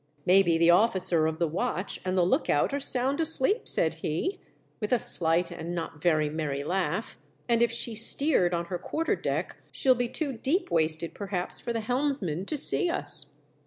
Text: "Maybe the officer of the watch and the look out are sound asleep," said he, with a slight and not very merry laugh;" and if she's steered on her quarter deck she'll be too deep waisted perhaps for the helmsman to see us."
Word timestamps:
"Maybe 0.25 0.57
the 0.57 0.71
officer 0.71 1.27
of 1.27 1.37
the 1.37 1.47
watch 1.47 2.01
and 2.03 2.17
the 2.17 2.23
look 2.23 2.49
out 2.49 2.73
are 2.73 2.79
sound 2.79 3.21
asleep," 3.21 3.67
said 3.67 3.93
he, 4.01 4.39
with 4.79 4.91
a 4.91 4.97
slight 4.97 5.51
and 5.51 5.75
not 5.75 6.01
very 6.01 6.27
merry 6.27 6.63
laugh;" 6.63 7.19
and 7.47 7.61
if 7.61 7.71
she's 7.71 8.03
steered 8.03 8.51
on 8.51 8.65
her 8.65 8.79
quarter 8.79 9.15
deck 9.15 9.57
she'll 9.71 9.93
be 9.93 10.09
too 10.09 10.33
deep 10.33 10.71
waisted 10.71 11.13
perhaps 11.13 11.59
for 11.59 11.71
the 11.71 11.81
helmsman 11.81 12.45
to 12.47 12.57
see 12.57 12.89
us." 12.89 13.27